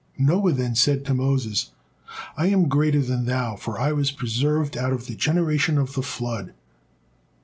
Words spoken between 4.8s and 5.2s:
of the